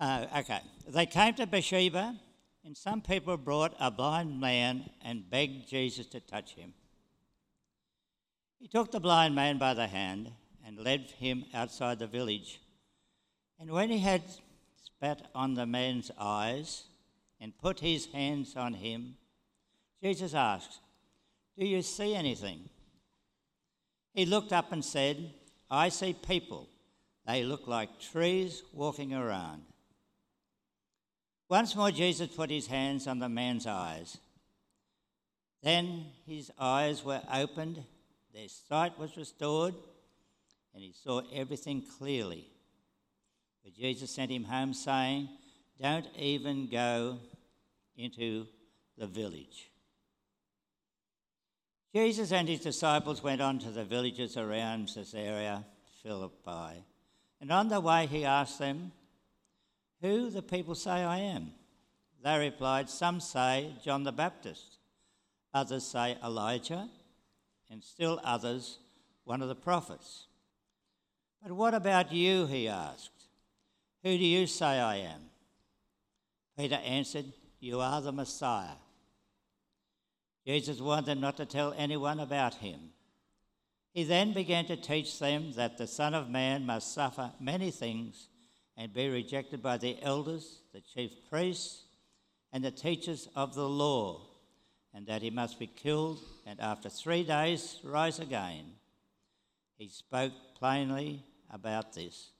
[0.00, 0.60] Uh, okay.
[0.86, 2.16] They came to Bethsaida,
[2.64, 6.74] and some people brought a blind man and begged Jesus to touch him.
[8.60, 10.32] He took the blind man by the hand
[10.66, 12.60] and led him outside the village.
[13.58, 14.22] And when he had
[14.84, 16.84] spat on the man's eyes
[17.40, 19.16] and put his hands on him,
[20.02, 20.80] Jesus asked,
[21.58, 22.68] Do you see anything?
[24.14, 25.32] He looked up and said,
[25.70, 26.68] I see people.
[27.26, 29.62] They look like trees walking around.
[31.48, 34.18] Once more, Jesus put his hands on the man's eyes.
[35.62, 37.82] Then his eyes were opened,
[38.34, 39.74] their sight was restored,
[40.74, 42.46] and he saw everything clearly.
[43.64, 45.28] But Jesus sent him home, saying,
[45.80, 47.18] Don't even go
[47.96, 48.46] into
[48.96, 49.70] the village.
[51.94, 55.64] Jesus and his disciples went on to the villages around Caesarea
[56.02, 56.84] Philippi.
[57.40, 58.92] And on the way, he asked them,
[60.00, 61.52] Who the people say I am?
[62.22, 64.78] They replied, Some say John the Baptist,
[65.52, 66.88] others say Elijah,
[67.70, 68.78] and still others,
[69.24, 70.26] one of the prophets.
[71.42, 72.46] But what about you?
[72.46, 73.10] He asked.
[74.02, 75.20] Who do you say I am?
[76.56, 77.26] Peter answered,
[77.60, 78.76] You are the Messiah.
[80.46, 82.90] Jesus warned them not to tell anyone about him.
[83.92, 88.28] He then began to teach them that the Son of Man must suffer many things
[88.78, 91.82] and be rejected by the elders, the chief priests,
[92.52, 94.20] and the teachers of the law,
[94.94, 98.64] and that he must be killed and after three days rise again.
[99.76, 102.30] He spoke plainly about this,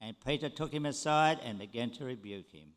[0.00, 2.70] and Peter took him aside and began to rebuke him.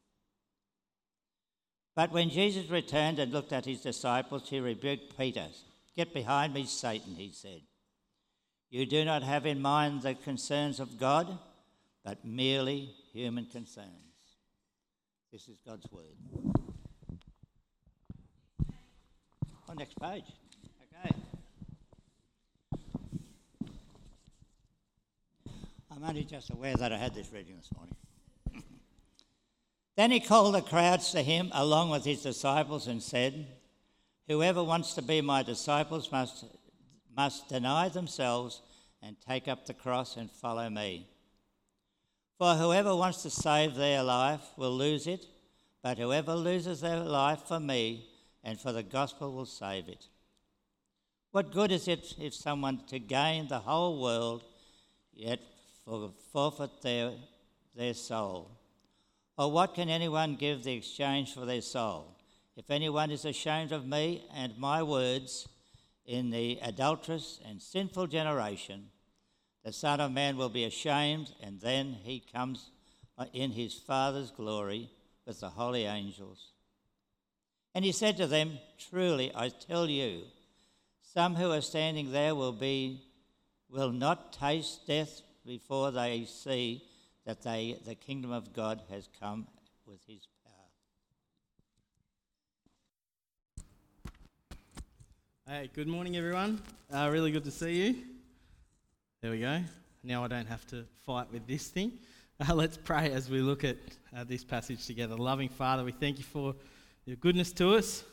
[1.95, 5.47] But when Jesus returned and looked at his disciples, he rebuked Peter.
[5.95, 7.61] Get behind me, Satan, he said.
[8.69, 11.39] You do not have in mind the concerns of God,
[12.03, 13.87] but merely human concerns.
[15.31, 16.17] This is God's word.
[19.67, 20.23] On next page.
[21.03, 21.15] Okay.
[25.91, 27.95] I'm only just aware that I had this reading this morning.
[29.95, 33.45] then he called the crowds to him along with his disciples and said,
[34.27, 36.45] Whoever wants to be my disciples must
[37.15, 38.61] must deny themselves
[39.01, 41.05] and take up the cross and follow me.
[42.39, 45.25] For whoever wants to save their life will lose it,
[45.83, 48.07] but whoever loses their life for me
[48.45, 50.07] and for the gospel will save it.
[51.31, 54.45] What good is it if someone to gain the whole world
[55.13, 55.41] yet
[56.31, 57.11] forfeit their,
[57.75, 58.49] their soul?
[59.37, 62.15] Or what can anyone give the exchange for their soul?
[62.55, 65.49] If anyone is ashamed of me and my words,
[66.05, 68.91] in the adulterous and sinful generation,
[69.63, 72.71] the Son of Man will be ashamed, and then he comes
[73.33, 74.89] in his Father's glory
[75.25, 76.51] with the holy angels.
[77.75, 78.59] And he said to them,
[78.89, 80.23] Truly, I tell you,
[81.01, 83.03] some who are standing there will be
[83.69, 86.83] will not taste death before they see
[87.25, 89.47] that they, the kingdom of God has come
[89.85, 90.53] with his power.
[95.47, 96.61] Hey, good morning, everyone.
[96.91, 98.08] Uh, really good to see you.
[99.21, 99.59] There we go.
[100.01, 101.91] Now I don't have to fight with this thing.
[102.39, 103.75] Uh, let's pray as we look at
[104.15, 105.17] uh, this passage together.
[105.17, 106.55] Loving Father, we thank you for
[107.05, 108.05] your goodness to us.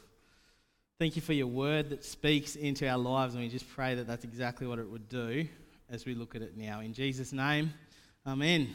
[0.98, 4.08] Thank you for your word that speaks into our lives, and we just pray that
[4.08, 5.46] that's exactly what it would do
[5.88, 6.80] as we look at it now.
[6.80, 7.72] In Jesus' name,
[8.26, 8.74] Amen.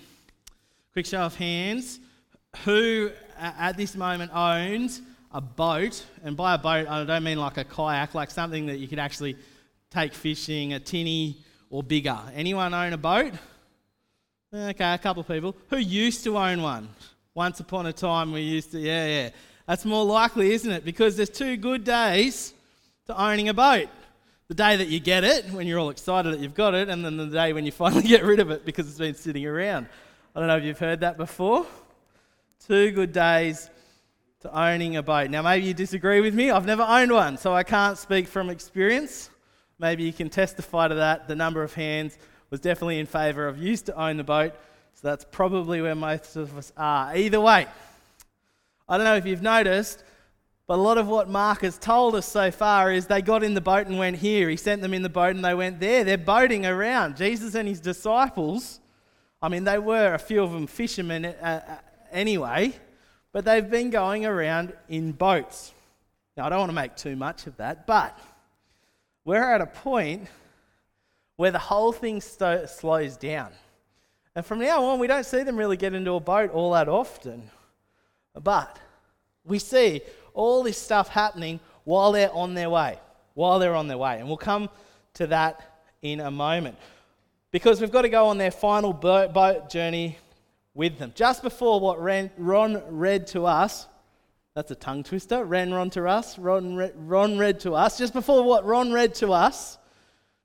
[0.93, 1.99] Quick show of hands.
[2.63, 5.01] Who at this moment owns
[5.33, 8.77] a boat, and by a boat, I don't mean like a kayak, like something that
[8.77, 9.35] you could actually
[9.89, 12.19] take fishing, a tinny or bigger.
[12.35, 13.33] Anyone own a boat?
[14.53, 15.55] Okay, a couple of people.
[15.69, 16.89] Who used to own one?
[17.33, 19.29] Once upon a time, we used to, yeah, yeah.
[19.65, 20.83] That's more likely, isn't it?
[20.83, 22.53] Because there's two good days
[23.07, 23.87] to owning a boat.
[24.49, 27.05] The day that you get it, when you're all excited that you've got it, and
[27.05, 29.87] then the day when you finally get rid of it because it's been sitting around.
[30.35, 31.65] I don't know if you've heard that before.
[32.67, 33.69] Two good days
[34.41, 35.29] to owning a boat.
[35.29, 36.51] Now, maybe you disagree with me.
[36.51, 39.29] I've never owned one, so I can't speak from experience.
[39.81, 41.27] Maybe you can testify to that.
[41.27, 42.17] The number of hands
[42.49, 44.53] was definitely in favour of used to own the boat,
[44.93, 47.15] so that's probably where most of us are.
[47.15, 47.67] Either way,
[48.87, 50.03] I don't know if you've noticed,
[50.67, 53.53] but a lot of what Mark has told us so far is they got in
[53.53, 54.47] the boat and went here.
[54.49, 56.03] He sent them in the boat and they went there.
[56.03, 57.17] They're boating around.
[57.17, 58.79] Jesus and his disciples,
[59.41, 61.75] I mean, they were a few of them fishermen uh, uh
[62.11, 62.73] anyway
[63.31, 65.71] but they've been going around in boats.
[66.35, 68.17] Now, I don't want to make too much of that, but
[69.25, 70.27] we're at a point
[71.35, 73.51] where the whole thing slows down.
[74.35, 76.87] And from now on, we don't see them really get into a boat all that
[76.87, 77.49] often.
[78.41, 78.79] But
[79.43, 80.01] we see
[80.33, 82.97] all this stuff happening while they're on their way,
[83.33, 84.19] while they're on their way.
[84.19, 84.69] And we'll come
[85.15, 86.77] to that in a moment.
[87.51, 90.17] Because we've got to go on their final boat journey
[90.73, 91.11] with them.
[91.15, 93.87] Just before what Ron read to us,
[94.53, 95.45] that's a tongue twister.
[95.45, 96.37] Ran Ron to us.
[96.37, 96.75] Ron,
[97.07, 97.97] Ron read to us.
[97.97, 99.77] Just before what Ron read to us,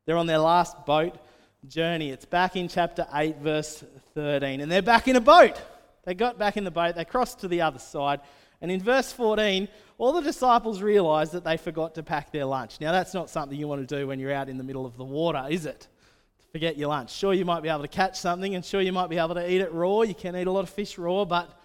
[0.05, 1.19] they're on their last boat
[1.67, 2.11] journey.
[2.11, 3.83] It's back in chapter 8, verse
[4.15, 4.61] 13.
[4.61, 5.61] And they're back in a boat.
[6.05, 8.21] They got back in the boat, they crossed to the other side.
[8.61, 9.69] And in verse 14,
[9.99, 12.81] all the disciples realized that they forgot to pack their lunch.
[12.81, 14.97] Now, that's not something you want to do when you're out in the middle of
[14.97, 15.81] the water, is it?
[15.81, 17.13] To Forget your lunch.
[17.13, 19.51] Sure, you might be able to catch something, and sure, you might be able to
[19.51, 20.03] eat it raw.
[20.03, 21.56] You can eat a lot of fish raw, but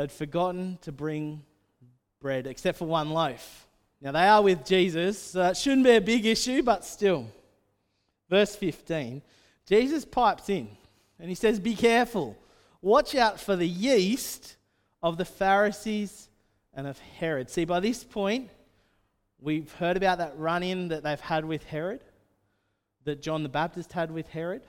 [0.00, 1.42] they'd forgotten to bring
[2.20, 3.66] bread, except for one loaf.
[4.00, 7.26] Now, they are with Jesus, so it shouldn't be a big issue, but still.
[8.30, 9.20] Verse 15
[9.66, 10.68] Jesus pipes in
[11.18, 12.34] and he says, Be careful.
[12.80, 14.56] Watch out for the yeast
[15.02, 16.30] of the Pharisees
[16.72, 17.50] and of Herod.
[17.50, 18.48] See, by this point,
[19.38, 22.00] we've heard about that run in that they've had with Herod,
[23.04, 24.62] that John the Baptist had with Herod.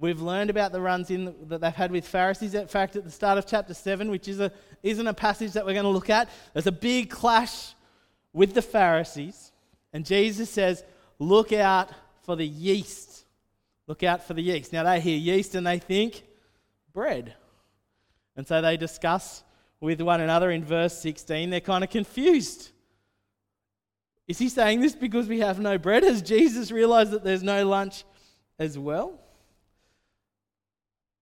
[0.00, 2.54] We've learned about the runs in that they've had with Pharisees.
[2.54, 4.52] In fact, at the start of chapter 7, which is a,
[4.82, 7.74] isn't a passage that we're going to look at, there's a big clash
[8.32, 9.50] with the Pharisees.
[9.92, 10.84] And Jesus says,
[11.18, 11.90] Look out
[12.22, 13.24] for the yeast.
[13.88, 14.72] Look out for the yeast.
[14.72, 16.22] Now, they hear yeast and they think
[16.92, 17.34] bread.
[18.36, 19.42] And so they discuss
[19.80, 21.50] with one another in verse 16.
[21.50, 22.70] They're kind of confused.
[24.28, 26.04] Is he saying this because we have no bread?
[26.04, 28.04] Has Jesus realized that there's no lunch
[28.60, 29.18] as well?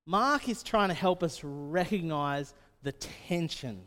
[0.07, 3.83] Mark is trying to help us recognize the tension.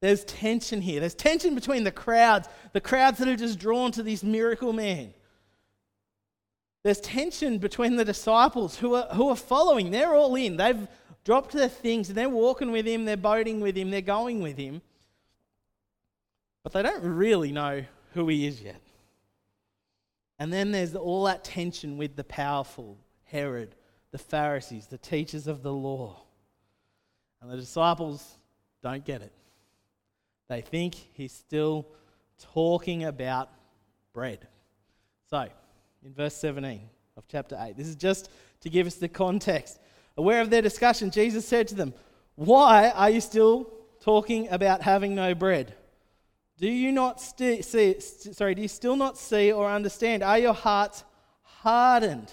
[0.00, 1.00] There's tension here.
[1.00, 5.14] There's tension between the crowds, the crowds that are just drawn to this miracle man.
[6.82, 9.90] There's tension between the disciples who are, who are following.
[9.90, 10.56] They're all in.
[10.56, 10.88] They've
[11.24, 14.56] dropped their things and they're walking with him, they're boating with him, they're going with
[14.56, 14.80] him.
[16.62, 17.84] But they don't really know
[18.14, 18.80] who he is yet.
[20.38, 23.74] And then there's all that tension with the powerful Herod,
[24.10, 26.22] the Pharisees, the teachers of the law.
[27.40, 28.38] And the disciples
[28.82, 29.32] don't get it.
[30.48, 31.86] They think he's still
[32.38, 33.50] talking about
[34.12, 34.46] bread.
[35.30, 35.46] So,
[36.04, 36.80] in verse 17
[37.16, 37.76] of chapter 8.
[37.76, 39.78] This is just to give us the context.
[40.16, 41.92] Aware of their discussion, Jesus said to them,
[42.34, 43.70] Why are you still
[44.00, 45.74] talking about having no bread?
[46.56, 50.22] Do you not st- see, st- sorry, do you still not see or understand?
[50.22, 51.04] Are your hearts
[51.42, 52.32] hardened?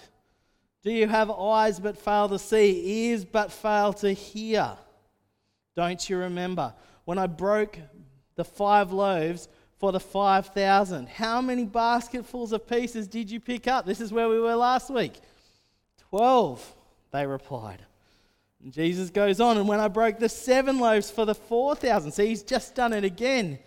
[0.85, 4.77] Do you have eyes but fail to see, ears but fail to hear?
[5.75, 6.73] Don't you remember
[7.05, 7.79] when I broke
[8.35, 9.49] the five loaves
[9.79, 11.07] for the 5,000.
[11.07, 13.85] How many basketfuls of pieces did you pick up?
[13.85, 15.13] This is where we were last week.
[16.09, 16.75] 12,
[17.11, 17.81] they replied.
[18.63, 22.27] And Jesus goes on, and when I broke the seven loaves for the 4,000, see,
[22.27, 23.59] he's just done it again.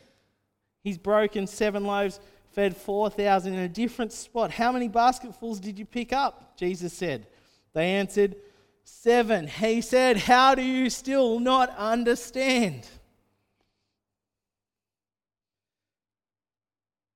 [0.83, 2.21] He's broken seven loaves,
[2.59, 4.51] fed 4,000 in a different spot.
[4.51, 6.57] How many basketfuls did you pick up?
[6.57, 7.29] Jesus said.
[7.73, 8.35] They answered,
[8.83, 9.47] Seven.
[9.47, 12.85] He said, How do you still not understand?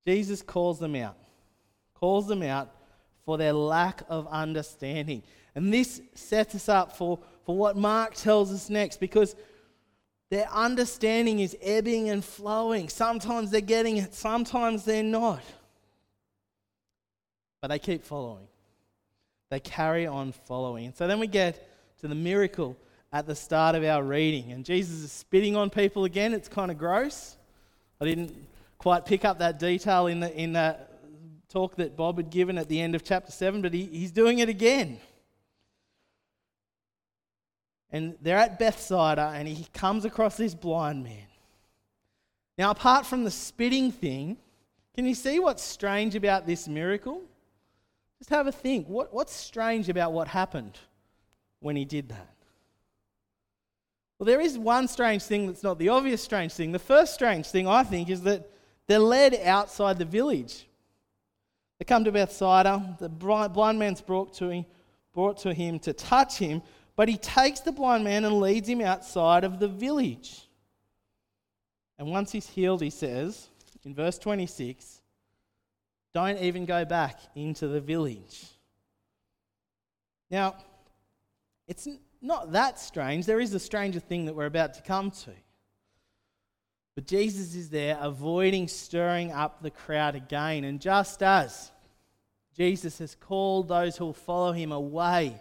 [0.07, 1.17] Jesus calls them out,
[1.93, 2.71] calls them out
[3.25, 5.25] for their lack of understanding.
[5.57, 9.35] And this sets us up for, for what Mark tells us next because
[10.33, 12.89] their understanding is ebbing and flowing.
[12.89, 15.43] Sometimes they're getting it, sometimes they're not.
[17.61, 18.47] But they keep following,
[19.51, 20.87] they carry on following.
[20.87, 21.69] And so then we get
[22.01, 22.79] to the miracle
[23.13, 24.53] at the start of our reading.
[24.53, 26.33] And Jesus is spitting on people again.
[26.33, 27.37] It's kind of gross.
[28.01, 28.35] I didn't
[28.79, 30.99] quite pick up that detail in, the, in that
[31.51, 34.39] talk that Bob had given at the end of chapter 7, but he, he's doing
[34.39, 34.99] it again.
[37.93, 41.27] And they're at Bethsaida, and he comes across this blind man.
[42.57, 44.39] Now, apart from the spitting thing,
[44.95, 47.23] can you see what's strange about this miracle?
[48.19, 48.87] Just have a think.
[48.89, 50.79] What, what's strange about what happened
[51.61, 52.35] when he did that?
[54.19, 56.73] Well, there is one strange thing that's not the obvious strange thing.
[56.73, 58.49] The first strange thing, I think, is that
[58.87, 60.67] they're led outside the village.
[61.79, 62.97] They come to Bethsaida.
[63.01, 64.67] The blind man's brought to him,
[65.13, 66.63] brought to him to touch him,
[66.97, 70.49] but he takes the blind man and leads him outside of the village.
[71.99, 73.49] And once he's healed, he says
[73.85, 75.01] in verse 26,
[76.15, 78.45] don't even go back into the village.
[80.31, 80.57] Now,
[81.67, 81.89] it's
[82.21, 83.27] not that strange.
[83.27, 85.33] There is a stranger thing that we're about to come to.
[86.95, 90.65] But Jesus is there avoiding stirring up the crowd again.
[90.65, 91.71] And just as
[92.55, 95.41] Jesus has called those who will follow him away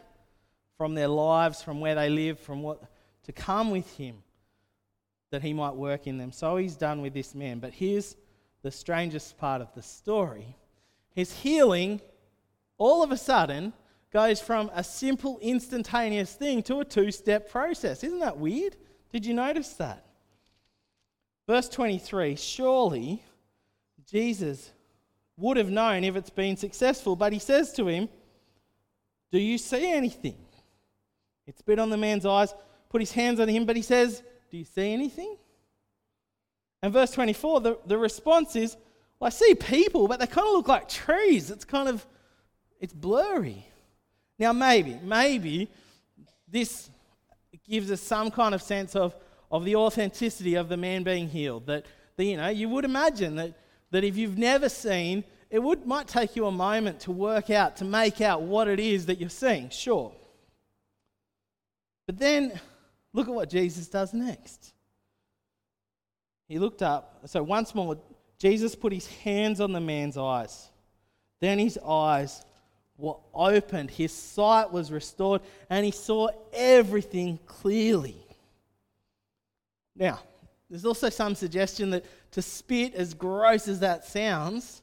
[0.81, 2.81] from their lives, from where they live, from what
[3.21, 4.15] to come with him
[5.29, 6.31] that he might work in them.
[6.31, 7.59] So he's done with this man.
[7.59, 8.15] But here's
[8.63, 10.57] the strangest part of the story.
[11.13, 12.01] His healing
[12.79, 13.73] all of a sudden
[14.11, 18.03] goes from a simple instantaneous thing to a two-step process.
[18.03, 18.75] Isn't that weird?
[19.11, 20.03] Did you notice that?
[21.45, 23.21] Verse 23, surely
[24.09, 24.71] Jesus
[25.37, 28.09] would have known if it's been successful, but he says to him,
[29.31, 30.37] Do you see anything?
[31.47, 32.53] It spit on the man's eyes,
[32.89, 35.37] put his hands on him, but he says, Do you see anything?
[36.81, 38.75] And verse 24, the, the response is,
[39.19, 41.51] well, I see people, but they kind of look like trees.
[41.51, 42.05] It's kind of,
[42.79, 43.67] it's blurry.
[44.39, 45.69] Now, maybe, maybe
[46.47, 46.89] this
[47.69, 49.15] gives us some kind of sense of,
[49.51, 51.67] of the authenticity of the man being healed.
[51.67, 53.53] That, that you know, you would imagine that,
[53.91, 57.77] that if you've never seen, it would, might take you a moment to work out,
[57.77, 60.11] to make out what it is that you're seeing, sure.
[62.11, 62.59] But then
[63.13, 64.73] look at what Jesus does next.
[66.49, 67.21] He looked up.
[67.27, 67.97] So once more,
[68.37, 70.67] Jesus put his hands on the man's eyes.
[71.39, 72.43] Then his eyes
[72.97, 75.39] were opened, his sight was restored,
[75.69, 78.17] and he saw everything clearly.
[79.95, 80.19] Now,
[80.69, 84.81] there's also some suggestion that to spit, as gross as that sounds,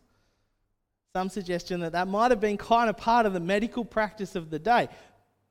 [1.12, 4.49] some suggestion that that might have been kind of part of the medical practice of
[4.49, 4.88] the day.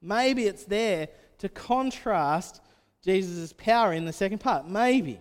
[0.02, 2.62] Maybe it's there to contrast
[3.04, 4.68] Jesus' power in the second part.
[4.68, 5.20] Maybe.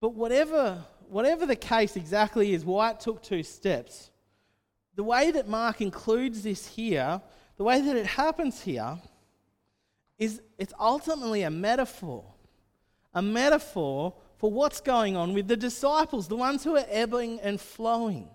[0.00, 4.10] But whatever, whatever the case exactly is, why it took two steps,
[4.94, 7.20] the way that Mark includes this here,
[7.56, 8.98] the way that it happens here,
[10.18, 12.24] is it's ultimately a metaphor.
[13.14, 17.60] A metaphor for what's going on with the disciples, the ones who are ebbing and
[17.60, 18.28] flowing.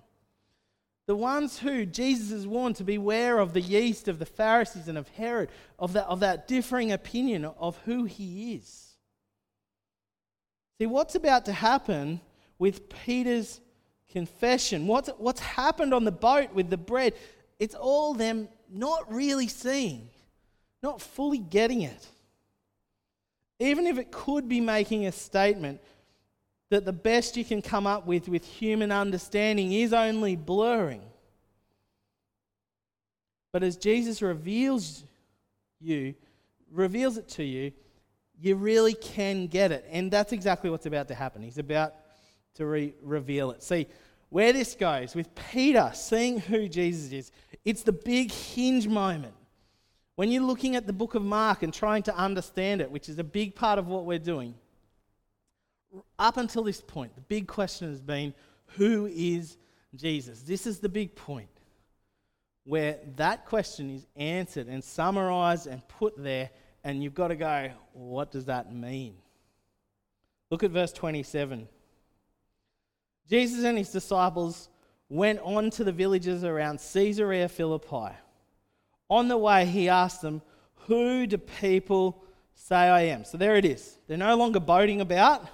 [1.06, 4.98] The ones who Jesus has warned to beware of the yeast of the Pharisees and
[4.98, 8.96] of Herod, of that, of that differing opinion of who he is.
[10.80, 12.22] See, what's about to happen
[12.58, 13.60] with Peter's
[14.12, 14.88] confession?
[14.88, 17.14] What's, what's happened on the boat with the bread?
[17.60, 20.10] It's all them not really seeing,
[20.82, 22.08] not fully getting it.
[23.60, 25.82] Even if it could be making a statement
[26.74, 31.04] that the best you can come up with with human understanding is only blurring.
[33.52, 35.04] But as Jesus reveals
[35.80, 36.16] you,
[36.72, 37.72] reveals it to you,
[38.40, 39.86] you really can get it.
[39.92, 41.44] And that's exactly what's about to happen.
[41.44, 41.94] He's about
[42.56, 43.62] to re- reveal it.
[43.62, 43.86] See,
[44.30, 47.32] where this goes with Peter seeing who Jesus is,
[47.64, 49.36] it's the big hinge moment.
[50.16, 53.20] When you're looking at the book of Mark and trying to understand it, which is
[53.20, 54.56] a big part of what we're doing,
[56.18, 58.34] up until this point, the big question has been
[58.78, 59.58] who is
[59.96, 60.42] Jesus?
[60.42, 61.50] This is the big point
[62.66, 66.50] where that question is answered and summarized and put there,
[66.84, 69.16] and you've got to go, what does that mean?
[70.50, 71.68] Look at verse 27.
[73.30, 74.70] Jesus and his disciples
[75.10, 78.16] went on to the villages around Caesarea Philippi.
[79.10, 80.42] On the way, he asked them,
[80.88, 82.24] Who do people
[82.56, 83.26] say I am?
[83.26, 83.98] So there it is.
[84.08, 85.48] They're no longer boating about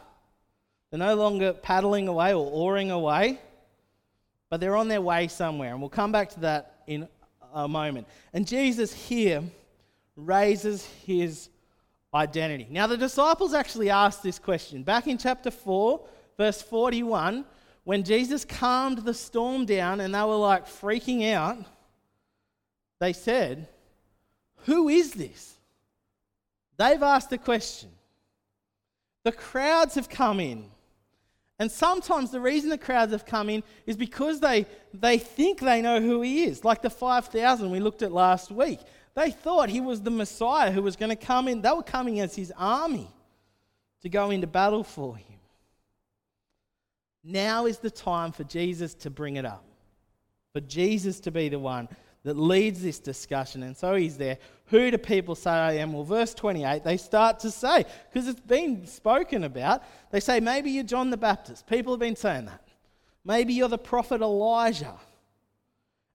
[0.90, 3.40] they're no longer paddling away or oaring away,
[4.50, 5.72] but they're on their way somewhere.
[5.72, 7.08] And we'll come back to that in
[7.54, 8.08] a moment.
[8.34, 9.44] And Jesus here
[10.16, 11.50] raises his
[12.14, 12.68] identity.
[12.70, 14.84] Now, the disciples actually asked this question.
[14.84, 16.02] Back in chapter 4,
[16.38, 17.46] verse 41,
[17.84, 21.58] when Jesus calmed the storm down and they were like freaking out,
[23.00, 23.68] they said,
[24.66, 25.56] Who is this?
[26.78, 27.90] They've asked the question.
[29.24, 30.66] The crowds have come in.
[31.60, 35.82] And sometimes the reason the crowds have come in is because they, they think they
[35.82, 36.64] know who he is.
[36.64, 38.80] Like the 5,000 we looked at last week.
[39.14, 41.62] They thought he was the Messiah who was going to come in.
[41.62, 43.10] They were coming as his army
[44.02, 45.26] to go into battle for him.
[47.22, 49.66] Now is the time for Jesus to bring it up,
[50.54, 51.90] for Jesus to be the one
[52.24, 53.64] that leads this discussion.
[53.64, 54.38] And so he's there.
[54.68, 55.94] Who do people say I am?
[55.94, 60.70] Well, verse 28, they start to say, because it's been spoken about, they say, maybe
[60.72, 61.66] you're John the Baptist.
[61.68, 62.62] People have been saying that.
[63.24, 64.96] Maybe you're the prophet Elijah.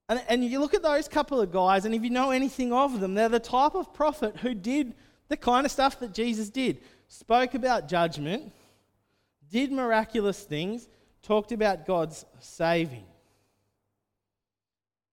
[0.08, 3.00] And, and you look at those couple of guys, and if you know anything of
[3.00, 4.94] them, they're the type of prophet who did
[5.28, 8.52] the kind of stuff that Jesus did spoke about judgment,
[9.50, 10.88] did miraculous things,
[11.22, 13.04] talked about God's saving.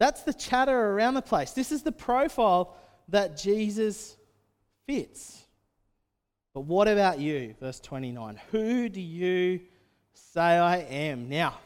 [0.02, 1.52] That's the chatter around the place.
[1.52, 2.76] This is the profile
[3.10, 4.18] that Jesus
[4.88, 5.44] fits.
[6.56, 7.54] But what about you?
[7.60, 8.42] Verse 29.
[8.50, 9.60] Who do you
[10.16, 11.30] say I am?
[11.30, 11.60] Now,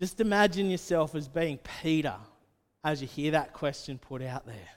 [0.00, 2.14] just imagine yourself as being Peter
[2.84, 4.68] as you hear that question put out there.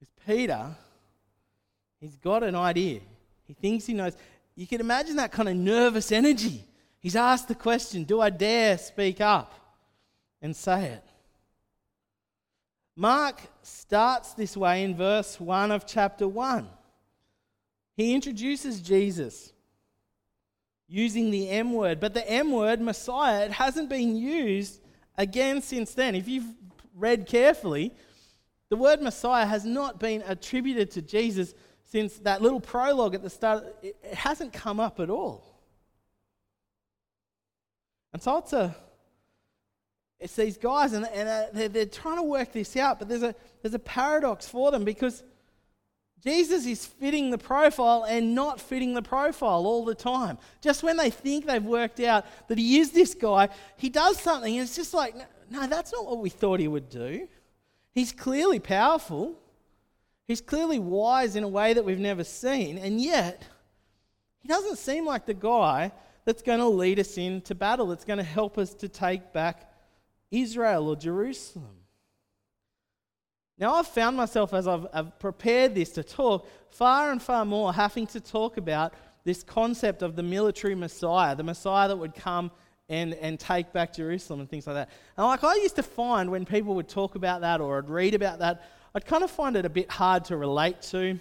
[0.00, 0.74] Because Peter,
[2.00, 3.00] he's got an idea.
[3.44, 4.16] He thinks he knows.
[4.54, 6.64] You can imagine that kind of nervous energy.
[7.00, 9.52] He's asked the question Do I dare speak up
[10.42, 11.04] and say it?
[12.96, 16.66] Mark starts this way in verse 1 of chapter 1.
[17.96, 19.52] He introduces Jesus
[20.88, 24.80] using the M word, but the M word, Messiah, it hasn't been used
[25.18, 26.14] again since then.
[26.14, 26.54] If you've
[26.94, 27.92] read carefully,
[28.68, 33.30] the word Messiah has not been attributed to Jesus since that little prologue at the
[33.30, 33.64] start.
[33.82, 35.60] It hasn't come up at all.
[38.12, 38.74] And so it's a
[40.18, 43.22] it's these guys, and, and uh, they're, they're trying to work this out, but there's
[43.22, 45.22] a, there's a paradox for them because
[46.24, 50.38] Jesus is fitting the profile and not fitting the profile all the time.
[50.62, 54.54] Just when they think they've worked out that he is this guy, he does something,
[54.54, 55.14] and it's just like,
[55.50, 57.28] no, that's not what we thought he would do.
[57.92, 59.38] He's clearly powerful,
[60.26, 63.44] he's clearly wise in a way that we've never seen, and yet
[64.40, 65.92] he doesn't seem like the guy
[66.24, 69.70] that's going to lead us into battle, that's going to help us to take back
[70.30, 71.76] Israel or Jerusalem.
[73.58, 77.72] Now, I've found myself as I've, I've, prepared this to talk, far and far more
[77.72, 78.92] having to talk about
[79.24, 82.50] this concept of the military Messiah, the Messiah that would come
[82.88, 84.90] and, and take back Jerusalem and things like that.
[85.16, 88.14] And like I used to find when people would talk about that or I'd read
[88.14, 88.62] about that,
[88.94, 91.18] I'd kind of find it a bit hard to relate to,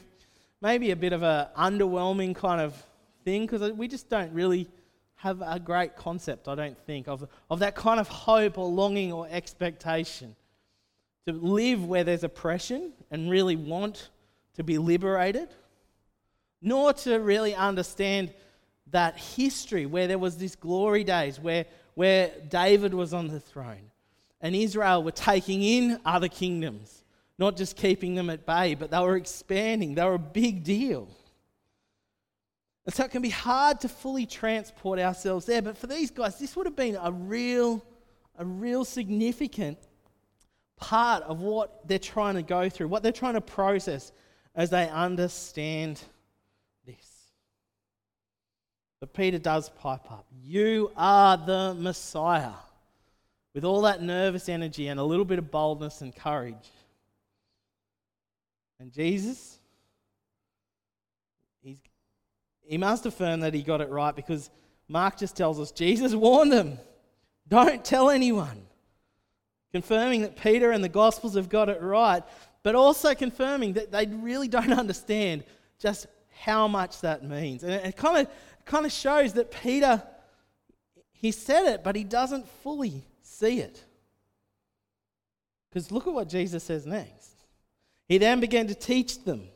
[0.61, 2.81] maybe a bit of an underwhelming kind of
[3.23, 4.69] thing because we just don't really
[5.25, 9.11] have a great concept, I don't think, of, of that kind of hope or longing
[9.11, 10.35] or expectation.
[11.25, 14.09] To live where there's oppression and really want
[14.53, 15.49] to be liberated,
[16.61, 18.35] nor to really understand
[18.91, 21.65] that history where there was this glory days where,
[21.95, 23.89] where David was on the throne
[24.41, 27.03] and Israel were taking in other kingdoms,
[27.39, 29.95] not just keeping them at bay, but they were expanding.
[29.95, 31.07] They were a big deal.
[32.85, 35.61] And so it can be hard to fully transport ourselves there.
[35.61, 37.83] But for these guys, this would have been a real,
[38.37, 39.79] a real significant
[40.77, 44.11] part of what they're trying to go through, what they're trying to process
[44.53, 46.01] as they understand
[46.85, 47.31] this.
[48.99, 50.27] But Peter does pipe up.
[50.43, 52.53] You are the Messiah.
[53.53, 56.69] With all that nervous energy and a little bit of boldness and courage.
[58.79, 59.57] And Jesus,
[61.63, 61.77] he's
[62.67, 64.49] he must affirm that he got it right because
[64.87, 66.79] Mark just tells us Jesus warned them
[67.47, 68.65] don't tell anyone.
[69.71, 72.23] Confirming that Peter and the Gospels have got it right,
[72.63, 75.43] but also confirming that they really don't understand
[75.79, 76.07] just
[76.39, 77.63] how much that means.
[77.63, 78.33] And it kind of,
[78.65, 80.01] kind of shows that Peter,
[81.11, 83.83] he said it, but he doesn't fully see it.
[85.69, 87.31] Because look at what Jesus says next.
[88.07, 89.49] He then began to teach them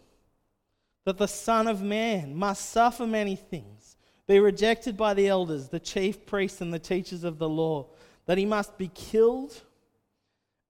[1.10, 5.80] that the Son of Man must suffer many things, be rejected by the elders, the
[5.80, 7.88] chief priests, and the teachers of the law,
[8.28, 9.60] that he must be killed,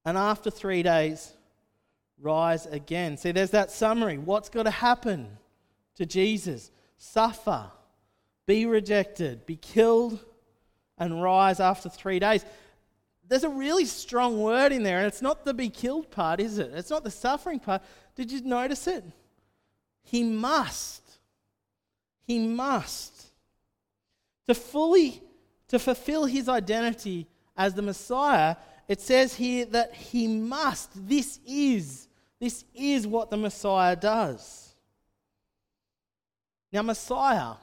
[0.06, 1.34] and after three days
[2.22, 3.18] rise again.
[3.18, 4.18] See, there's that summary.
[4.18, 5.28] What's got to happen
[5.96, 6.72] to Jesus?
[6.98, 7.70] Suffer,
[8.46, 10.24] be rejected, be killed,
[10.98, 12.46] and rise after three days.
[13.28, 16.60] There's a really strong word in there, and it's not the be killed part, is
[16.60, 16.72] it?
[16.74, 17.82] It's not the suffering part.
[18.16, 19.04] Did you notice it?
[20.10, 21.04] He must.
[22.26, 23.28] He must.
[24.48, 25.22] To fully
[25.68, 28.56] to fulfill his identity as the Messiah,
[28.88, 30.90] it says here that he must.
[31.08, 32.08] This is
[32.40, 34.74] this is what the Messiah does.
[36.72, 37.56] Now, Messiah,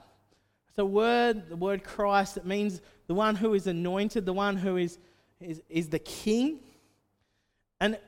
[0.69, 4.57] it's a word, the word Christ, it means the one who is anointed, the one
[4.57, 4.99] who is,
[5.41, 6.61] is, is the king.
[7.81, 7.99] And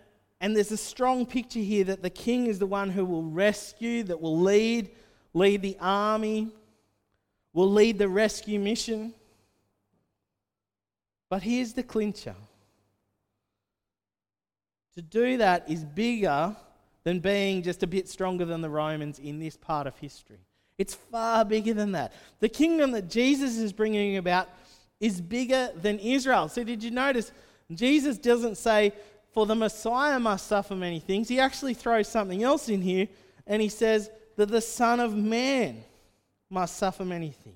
[0.41, 4.05] and there's a strong picture here that the king is the one who will rescue,
[4.05, 4.91] that will lead,
[5.35, 6.49] lead the army,
[7.53, 9.13] will lead the rescue mission.
[11.29, 12.37] But here's the clincher.
[14.95, 16.55] To do that is bigger
[17.05, 20.39] than being just a bit stronger than the Romans in this part of history.
[20.77, 22.13] It's far bigger than that.
[22.39, 24.49] The kingdom that Jesus is bringing about
[25.01, 26.49] is bigger than Israel.
[26.49, 27.33] So, did you notice?
[27.73, 28.93] Jesus doesn't say,
[29.39, 33.07] for the Messiah must suffer many things, he actually throws something else in here
[33.47, 35.85] and he says that the Son of Man
[36.51, 37.55] must suffer many things.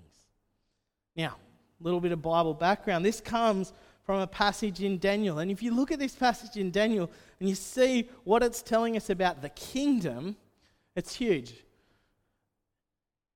[1.17, 1.35] Now,
[1.81, 3.05] a little bit of Bible background.
[3.05, 3.73] This comes
[4.07, 5.41] from a passage in Daniel.
[5.41, 8.97] And if you look at this passage in Daniel and you see what it's telling
[8.97, 10.37] us about the kingdom,
[10.95, 11.53] it's huge.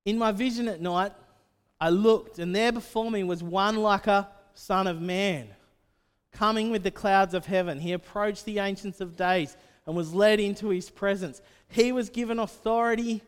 [0.04, 1.10] In my vision at night,
[1.80, 5.48] I looked, and there before me was one like a son of man
[6.36, 7.80] coming with the clouds of heaven.
[7.80, 11.40] He approached the Ancients of Days and was led into his presence.
[11.68, 13.22] He was given authority,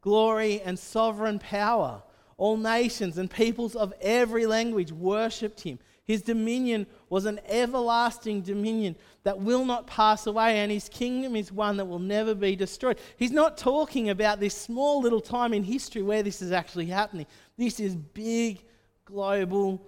[0.00, 2.02] glory, and sovereign power.
[2.36, 5.78] All nations and peoples of every language worshipped him.
[6.04, 11.52] His dominion was an everlasting dominion that will not pass away, and his kingdom is
[11.52, 12.98] one that will never be destroyed.
[13.16, 17.26] He's not talking about this small little time in history where this is actually happening.
[17.56, 18.64] This is big,
[19.04, 19.86] global,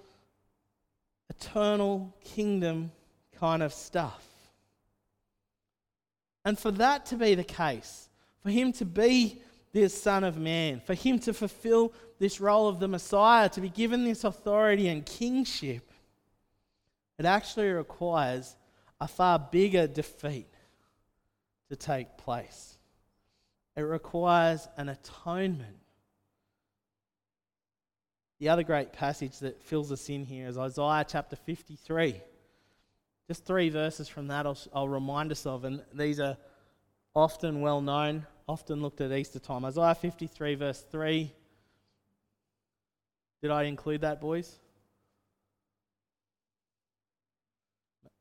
[1.31, 2.93] eternal kingdom
[3.39, 4.25] kind of stuff.
[6.45, 8.09] And for that to be the case,
[8.43, 9.41] for him to be
[9.73, 13.71] this Son of Man, for him to fulfill this role of the Messiah, to be
[13.71, 15.91] given this authority and kingship,
[17.19, 18.57] it actually requires
[19.01, 20.53] a far bigger defeat
[21.71, 22.79] to take place.
[23.77, 25.84] It requires an atonement.
[28.45, 32.21] The other great passage that fills us in here is Isaiah chapter 53.
[33.27, 36.37] Just three verses from that I'll, I'll remind us of, and these are
[37.17, 39.65] often well known, often looked at Easter time.
[39.65, 41.33] Isaiah 53, verse 3.
[43.41, 44.55] Did I include that, boys?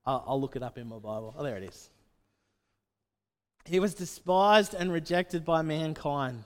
[0.05, 1.36] I'll, I'll look it up in my Bible.
[1.38, 1.89] Oh, there it is.
[3.65, 6.45] He was despised and rejected by mankind,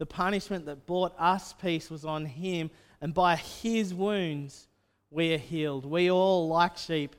[0.00, 4.66] The punishment that brought us peace was on Him, and by His wounds
[5.10, 5.84] we are healed.
[5.84, 7.14] We all, like sheep,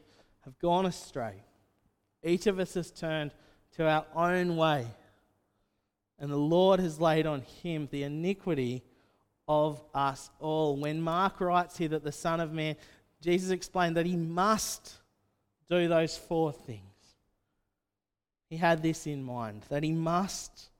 [0.45, 1.35] have gone astray.
[2.23, 3.31] Each of us has turned
[3.77, 4.87] to our own way,
[6.19, 8.83] and the Lord has laid on Him the iniquity
[9.47, 10.75] of us all.
[10.75, 12.75] When Mark writes here that the Son of Man,
[13.21, 14.97] Jesus explained that He must
[15.69, 16.81] do those four things
[18.51, 20.70] he had this in mind that he must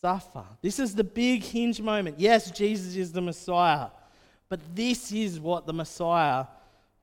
[0.00, 0.44] suffer.
[0.62, 2.18] This is the big hinge moment.
[2.18, 3.88] Yes, Jesus is the Messiah,
[4.48, 6.46] but this is what the Messiah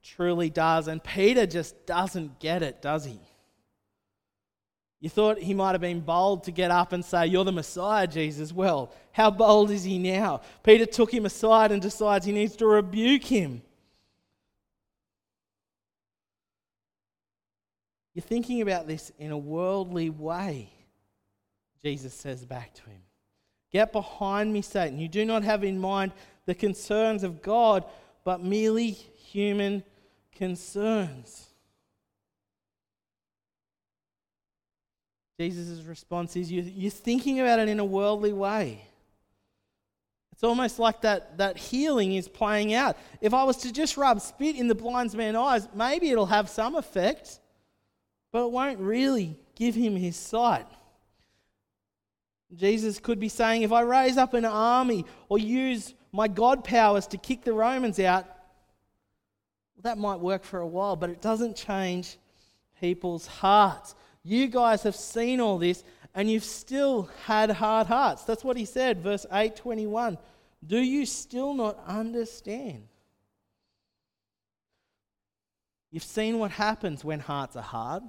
[0.04, 0.88] truly does.
[0.88, 3.20] And Peter just doesn't get it, does he?
[5.02, 8.08] You thought he might have been bold to get up and say, You're the Messiah,
[8.08, 8.52] Jesus.
[8.52, 10.42] Well, how bold is he now?
[10.64, 13.62] Peter took him aside and decides he needs to rebuke him.
[18.16, 20.70] You're thinking about this in a worldly way,
[21.86, 23.02] Jesus says back to him.
[23.72, 24.98] Get behind me, Satan.
[24.98, 26.14] You do not have in mind
[26.48, 27.86] the concerns of God,
[28.24, 29.84] but merely human
[30.34, 31.46] concerns.
[35.40, 38.82] Jesus' response is you're thinking about it in a worldly way.
[40.32, 42.98] It's almost like that, that healing is playing out.
[43.22, 46.50] If I was to just rub spit in the blind man's eyes, maybe it'll have
[46.50, 47.40] some effect
[48.36, 50.66] but it won't really give him his sight.
[52.56, 57.08] Jesus could be saying, if I raise up an army or use my God powers
[57.08, 61.56] to kick the Romans out, well, that might work for a while, but it doesn't
[61.56, 62.18] change
[62.80, 63.96] people's hearts.
[64.24, 68.24] You guys have seen all this and you've still had hard hearts.
[68.24, 70.18] That's what he said, verse 821.
[70.66, 72.88] Do you still not understand?
[75.92, 78.04] You've seen what happens when hearts are hard.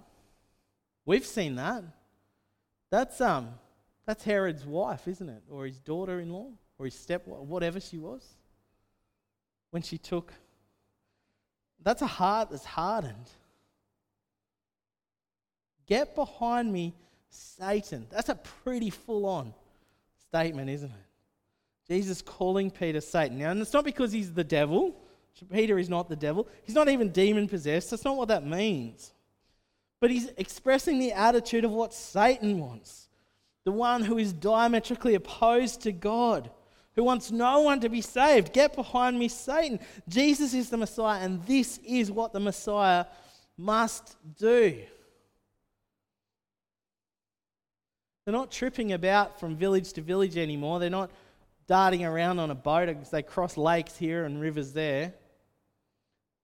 [1.04, 1.84] We've seen that.
[2.90, 3.50] That's um
[4.06, 5.42] that's Herod's wife, isn't it?
[5.50, 8.22] Or his daughter-in-law, or his step whatever she was.
[9.70, 10.32] When she took
[11.82, 13.30] that's a heart that's hardened.
[15.86, 16.94] Get behind me,
[17.28, 18.08] Satan.
[18.10, 19.54] That's a pretty full-on
[20.28, 21.92] statement, isn't it?
[21.92, 23.38] Jesus calling Peter Satan.
[23.38, 24.96] Now, and it's not because he's the devil.
[25.52, 26.48] Peter is not the devil.
[26.64, 27.90] He's not even demon possessed.
[27.90, 29.12] That's not what that means.
[30.00, 33.05] But he's expressing the attitude of what Satan wants
[33.66, 36.48] the one who is diametrically opposed to God,
[36.94, 38.52] who wants no one to be saved.
[38.52, 39.80] Get behind me, Satan.
[40.08, 43.06] Jesus is the Messiah, and this is what the Messiah
[43.58, 44.78] must do.
[48.24, 50.78] They're not tripping about from village to village anymore.
[50.78, 51.10] They're not
[51.66, 55.12] darting around on a boat as they cross lakes here and rivers there.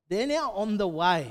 [0.09, 1.31] They're now on the way.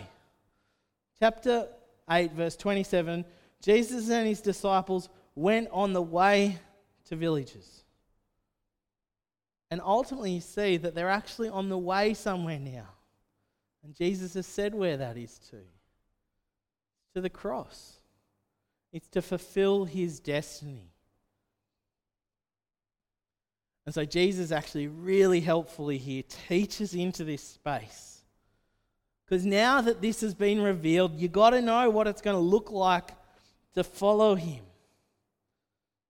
[1.19, 1.67] Chapter
[2.09, 3.25] 8, verse 27,
[3.61, 6.57] Jesus and his disciples went on the way
[7.05, 7.83] to villages.
[9.69, 12.87] And ultimately, you see that they're actually on the way somewhere now.
[13.83, 15.57] And Jesus has said where that is to
[17.13, 17.97] to the cross.
[18.93, 20.91] It's to fulfill his destiny.
[23.85, 28.21] And so Jesus actually really helpfully here teaches into this space.
[29.25, 32.41] Because now that this has been revealed, you've got to know what it's going to
[32.41, 33.11] look like
[33.73, 34.63] to follow him.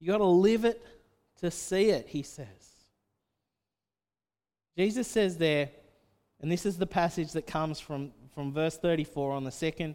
[0.02, 0.84] You've got to live it
[1.42, 2.48] to see it, he says.
[4.76, 5.70] Jesus says there,
[6.42, 9.94] and this is the passage that comes from, from verse 34 on the second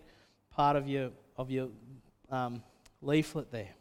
[0.50, 1.70] part of your, of your
[2.30, 2.62] um,
[3.02, 3.74] leaflet there.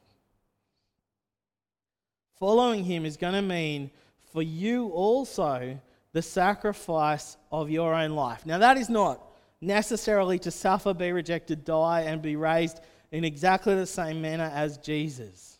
[2.40, 3.92] Following him is going to mean
[4.34, 5.80] for you also
[6.12, 8.48] the sacrifice of your own life.
[8.48, 9.22] Now, that is not
[9.62, 12.80] necessarily to suffer, be rejected, die, and be raised
[13.12, 15.55] in exactly the same manner as Jesus.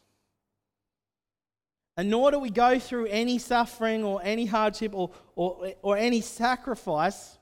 [1.98, 6.22] And nor do we go through any suffering or any hardship or, or, or any
[6.22, 7.38] sacrifice.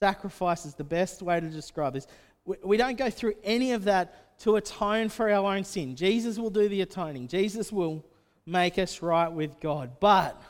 [0.00, 2.06] Sacrifice is the best way to describe this.
[2.44, 5.94] We, we don't go through any of that to atone for our own sin.
[5.94, 8.04] Jesus will do the atoning, Jesus will
[8.46, 10.00] make us right with God.
[10.00, 10.40] But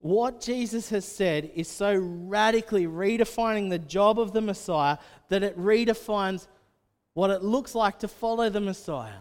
[0.00, 4.98] what Jesus has said is so radically redefining the job of the Messiah
[5.30, 6.46] that it redefines
[7.14, 9.14] what it looks like to follow the Messiah.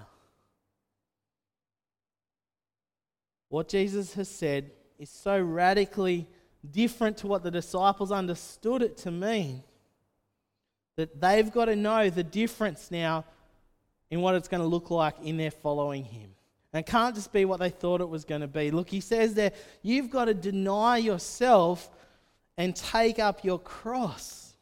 [3.56, 6.28] What Jesus has said is so radically
[6.70, 9.64] different to what the disciples understood it to mean
[10.98, 13.24] that they've got to know the difference now
[14.12, 16.32] in what it's going to look like in their following him.
[16.74, 18.72] And it can't just be what they thought it was going to be.
[18.72, 21.90] Look, he says there, you've got to deny yourself
[22.58, 24.54] and take up your cross.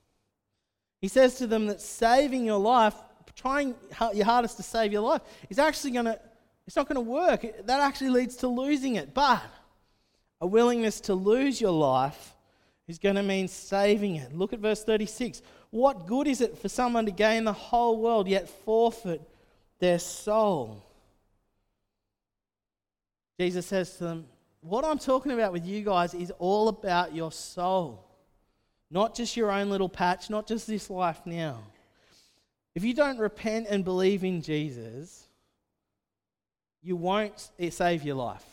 [1.01, 2.93] He says to them that saving your life,
[3.35, 3.73] trying
[4.13, 6.19] your hardest to save your life, is actually going to,
[6.65, 7.45] it's not going to work.
[7.65, 9.13] That actually leads to losing it.
[9.13, 9.43] But
[10.39, 12.35] a willingness to lose your life
[12.87, 14.35] is going to mean saving it.
[14.35, 15.41] Look at verse 36.
[15.71, 19.21] What good is it for someone to gain the whole world yet forfeit
[19.79, 20.83] their soul?
[23.39, 24.25] Jesus says to them,
[24.61, 28.05] What I'm talking about with you guys is all about your soul,
[28.91, 31.59] not just your own little patch, not just this life now.
[32.75, 35.27] If you don't repent and believe in Jesus,
[36.83, 38.45] you won't save your life.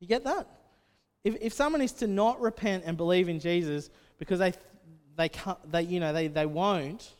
[0.00, 0.46] You get that?
[1.24, 4.52] If, if someone is to not repent and believe in Jesus because they
[5.16, 7.10] they can't, they, you know, they, they won't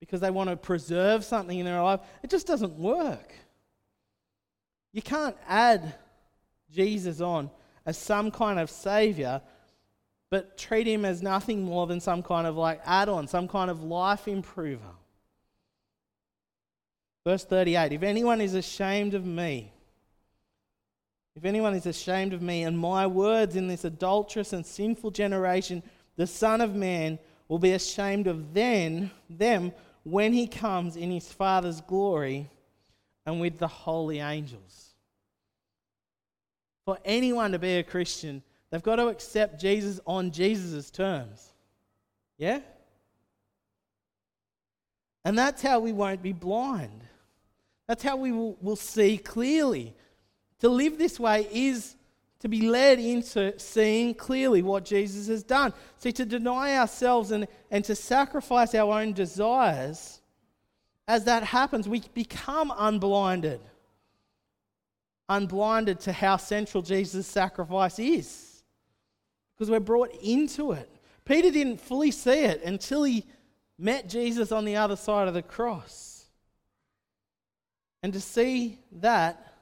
[0.00, 2.00] because they want to preserve something in their life.
[2.22, 3.34] It just doesn't work.
[4.92, 5.94] You can't add
[6.72, 7.50] Jesus on
[7.84, 9.42] as some kind of savior,
[10.30, 13.70] but treat him as nothing more than some kind of like add on, some kind
[13.70, 14.80] of life improver.
[17.24, 19.72] Verse 38 If anyone is ashamed of me,
[21.36, 25.82] if anyone is ashamed of me and my words in this adulterous and sinful generation,
[26.16, 31.32] the Son of Man will be ashamed of then, them when he comes in his
[31.32, 32.48] Father's glory
[33.26, 34.94] and with the holy angels.
[36.84, 41.52] For anyone to be a Christian, they've got to accept Jesus on Jesus' terms.
[42.38, 42.60] Yeah?
[45.24, 47.02] And that's how we won't be blind.
[47.90, 49.96] That's how we will, will see clearly.
[50.60, 51.96] To live this way is
[52.38, 55.72] to be led into seeing clearly what Jesus has done.
[55.98, 60.20] See, to deny ourselves and, and to sacrifice our own desires,
[61.08, 63.60] as that happens, we become unblinded.
[65.28, 68.62] Unblinded to how central Jesus' sacrifice is.
[69.56, 70.88] Because we're brought into it.
[71.24, 73.24] Peter didn't fully see it until he
[73.76, 76.09] met Jesus on the other side of the cross.
[78.02, 79.54] And to see that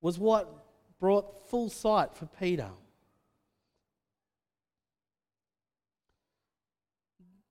[0.00, 0.48] was what
[0.98, 2.70] brought full sight for Peter.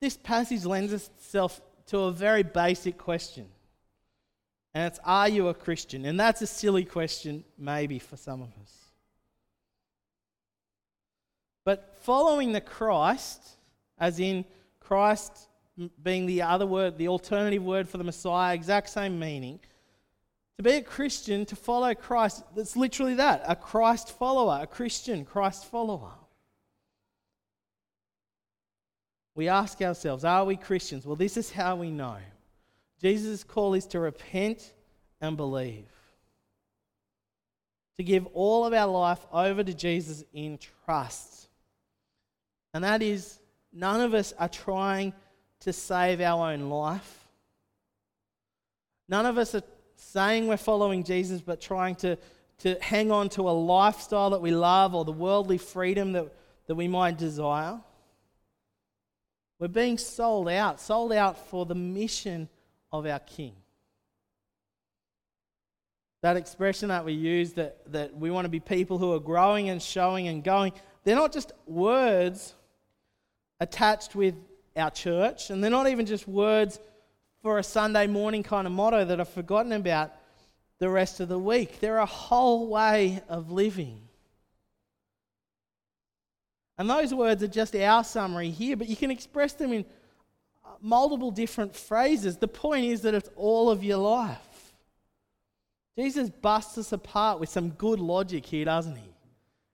[0.02, 3.48] This passage lends itself to a very basic question.
[4.74, 6.06] And it's, Are you a Christian?
[6.06, 8.74] And that's a silly question, maybe, for some of us.
[11.65, 13.58] But following the Christ,
[13.98, 14.45] as in
[14.80, 15.49] Christ
[16.02, 19.60] being the other word, the alternative word for the Messiah, exact same meaning,
[20.58, 25.24] to be a Christian, to follow Christ, that's literally that a Christ follower, a Christian
[25.24, 26.12] Christ follower.
[29.36, 31.06] We ask ourselves, are we Christians?
[31.06, 32.18] Well, this is how we know.
[33.02, 34.74] Jesus' call is to repent
[35.22, 35.88] and believe,
[37.96, 41.48] to give all of our life over to Jesus in trust.
[42.74, 43.39] And that is,
[43.72, 45.13] none of us are trying
[45.62, 47.28] to save our own life.
[49.08, 49.63] None of us are
[49.95, 52.17] saying we're following Jesus, but trying to,
[52.60, 56.28] to hang on to a lifestyle that we love or the worldly freedom that,
[56.67, 57.80] that we might desire.
[59.60, 62.48] We're being sold out, sold out for the mission
[62.91, 63.56] of our King.
[66.22, 69.69] That expression that we use that, that we want to be people who are growing
[69.69, 72.56] and showing and going, they're not just words
[73.60, 74.36] attached with
[74.80, 76.80] our church, and they're not even just words
[77.42, 80.12] for a Sunday morning kind of motto that are forgotten about
[80.80, 81.80] the rest of the week.
[81.80, 84.02] They're a whole way of living.
[86.78, 89.86] And those words are just our summary here, but you can express them in
[90.82, 92.38] multiple different phrases.
[92.38, 94.38] The point is that it's all of your life.
[95.98, 99.10] Jesus busts us apart with some good logic here, doesn't he?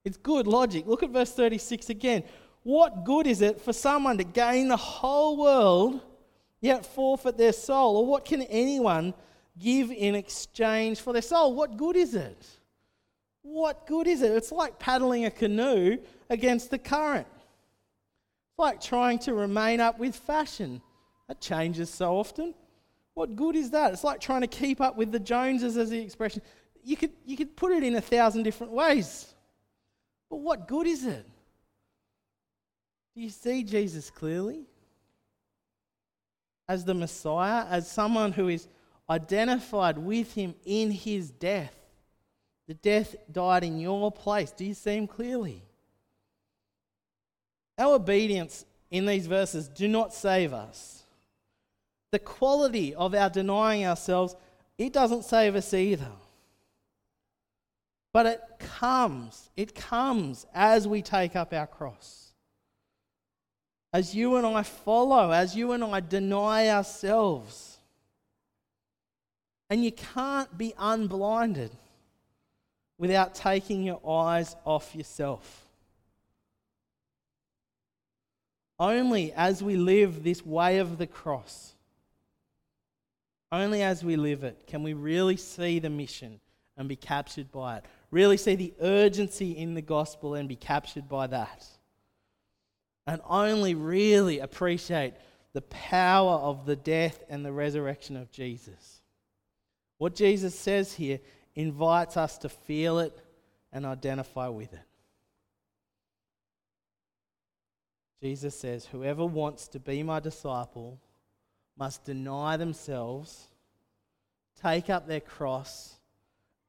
[0.04, 0.88] It's good logic.
[0.88, 2.24] Look at verse 36 again.
[2.66, 6.02] What good is it for someone to gain the whole world
[6.62, 7.98] yet forfeit their soul?
[7.98, 9.14] Or what can anyone
[9.60, 11.54] give in exchange for their soul?
[11.54, 12.44] What good is it?
[13.44, 14.32] What good is it?
[14.32, 17.28] It's like paddling a canoe against the current.
[17.30, 20.82] It's like trying to remain up with fashion.
[21.28, 22.56] That changes so often.
[23.14, 23.94] What good is that?
[23.94, 26.42] It's like trying to keep up with the Joneses, as the expression.
[26.84, 29.36] You could, you could put it in a thousand different ways.
[30.32, 31.28] But what good is it?
[33.16, 34.66] Do you see Jesus clearly?
[36.68, 38.68] As the Messiah, as someone who is
[39.10, 41.76] identified with him in his death.
[42.68, 44.52] The death died in your place.
[44.52, 45.64] Do you see him clearly?
[47.78, 51.04] Our obedience in these verses do not save us.
[52.12, 54.36] The quality of our denying ourselves,
[54.78, 56.12] it doesn't save us either.
[58.12, 62.25] But it comes, it comes as we take up our cross
[63.96, 67.78] as you and I follow, as you and I deny ourselves.
[69.70, 71.72] And you can't be unblinded
[72.98, 75.70] without taking your eyes off yourself.
[78.78, 81.74] Only as we live this way of the cross,
[83.50, 86.42] only as we live it, can we really see the mission
[86.76, 87.86] and be captured by it.
[88.12, 91.66] Really see the urgency in the gospel and be captured by that
[93.08, 95.14] and only really appreciate
[95.54, 99.02] the power of the death and the resurrection of Jesus.
[99.98, 101.20] What Jesus says here
[101.56, 103.18] invites us to feel it
[103.72, 104.80] and identify with it.
[108.22, 111.00] Jesus says, Whoever wants to be my disciple
[111.78, 113.48] must deny themselves,
[114.62, 115.96] take up their cross,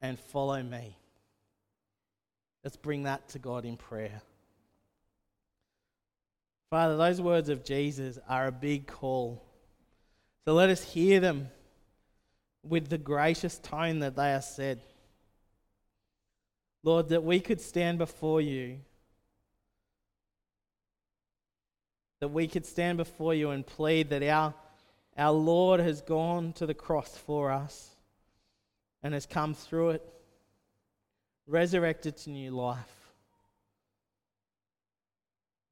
[0.02, 0.96] and follow me.
[2.62, 4.20] Let's bring that to God in prayer.
[6.70, 9.42] Father, those words of Jesus are a big call.
[10.44, 11.48] So let us hear them
[12.62, 14.82] with the gracious tone that they are said.
[16.82, 18.78] Lord, that we could stand before you,
[22.20, 24.54] that we could stand before you and plead that our,
[25.16, 27.90] our Lord has gone to the cross for us
[29.02, 30.08] and has come through it,
[31.46, 33.12] resurrected to new life.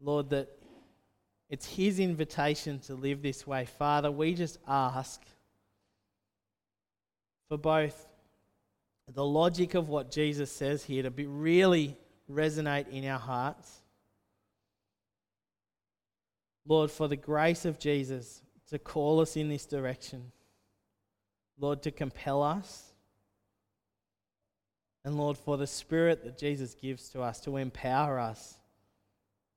[0.01, 0.49] Lord, that
[1.49, 3.67] it's His invitation to live this way.
[3.67, 5.21] Father, we just ask
[7.49, 8.09] for both
[9.13, 11.97] the logic of what Jesus says here to be really
[12.31, 13.81] resonate in our hearts.
[16.67, 20.33] Lord, for the grace of Jesus to call us in this direction.
[21.59, 22.95] Lord, to compel us.
[25.05, 28.57] And Lord, for the Spirit that Jesus gives to us to empower us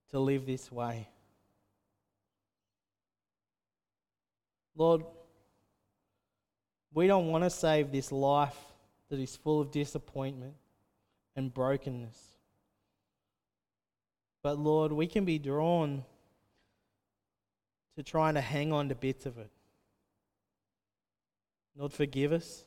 [0.10, 1.08] to live this way.
[4.78, 5.04] Lord,
[6.94, 8.58] we don't want to save this life
[9.10, 10.54] that is full of disappointment
[11.36, 12.18] and brokenness.
[14.44, 16.06] But Lord, we can be drawn
[17.96, 19.50] to trying to hang on to bits of it.
[21.76, 22.64] Lord, forgive us.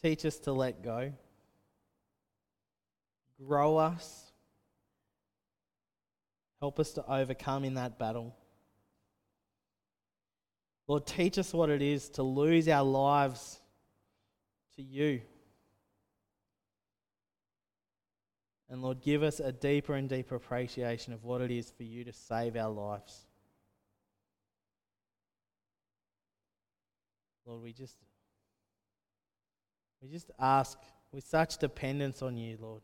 [0.00, 1.12] Teach us to let go.
[3.44, 4.32] Grow us.
[6.60, 8.34] Help us to overcome in that battle.
[10.88, 13.60] Lord, teach us what it is to lose our lives
[14.76, 15.20] to you.
[18.70, 22.04] And Lord, give us a deeper and deeper appreciation of what it is for you
[22.04, 23.26] to save our lives.
[27.46, 27.96] Lord, we just
[30.02, 30.78] we just ask
[31.12, 32.82] with such dependence on you, Lord.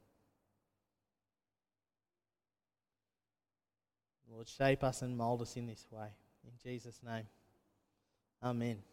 [4.30, 6.08] Lord, shape us and mold us in this way.
[6.44, 7.24] In Jesus' name.
[8.44, 8.84] Amen.